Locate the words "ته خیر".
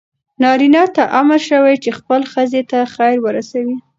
2.71-3.17